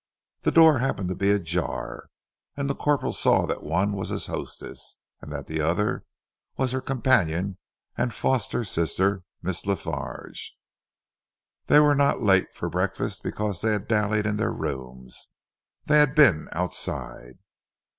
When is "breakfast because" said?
12.67-13.61